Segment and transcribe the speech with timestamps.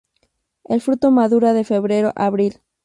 [0.63, 2.59] El fruto madura de febrero a abril.